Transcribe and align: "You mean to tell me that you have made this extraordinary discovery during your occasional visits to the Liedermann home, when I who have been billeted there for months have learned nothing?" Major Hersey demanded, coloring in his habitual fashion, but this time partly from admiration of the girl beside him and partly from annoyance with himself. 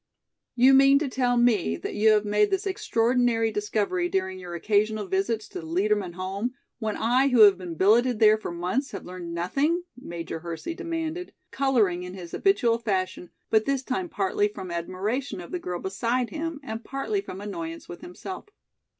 "You 0.55 0.73
mean 0.73 0.97
to 0.97 1.07
tell 1.07 1.37
me 1.37 1.77
that 1.77 1.93
you 1.93 2.09
have 2.13 2.25
made 2.25 2.49
this 2.49 2.65
extraordinary 2.65 3.51
discovery 3.51 4.09
during 4.09 4.39
your 4.39 4.55
occasional 4.55 5.05
visits 5.05 5.47
to 5.49 5.59
the 5.61 5.67
Liedermann 5.67 6.13
home, 6.15 6.55
when 6.79 6.97
I 6.97 7.27
who 7.27 7.41
have 7.41 7.55
been 7.59 7.75
billeted 7.75 8.17
there 8.17 8.35
for 8.39 8.49
months 8.51 8.93
have 8.93 9.05
learned 9.05 9.31
nothing?" 9.35 9.83
Major 9.95 10.39
Hersey 10.39 10.73
demanded, 10.73 11.33
coloring 11.51 12.01
in 12.01 12.15
his 12.15 12.31
habitual 12.31 12.79
fashion, 12.79 13.29
but 13.51 13.65
this 13.65 13.83
time 13.83 14.09
partly 14.09 14.47
from 14.47 14.71
admiration 14.71 15.39
of 15.39 15.51
the 15.51 15.59
girl 15.59 15.79
beside 15.79 16.31
him 16.31 16.59
and 16.63 16.83
partly 16.83 17.21
from 17.21 17.39
annoyance 17.39 17.87
with 17.87 18.01
himself. 18.01 18.47